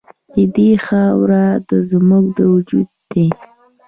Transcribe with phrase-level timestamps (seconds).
[0.33, 1.45] د دې خاوره
[1.91, 3.27] زموږ وجود دی؟